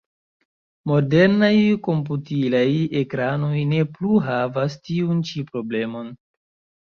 Modernaj 0.91 1.49
komputilaj 1.87 2.63
ekranoj 3.03 3.61
ne 3.75 3.83
plu 3.97 4.17
havas 4.29 4.79
tiun 4.87 5.19
ĉi 5.33 5.45
problemon. 5.53 6.11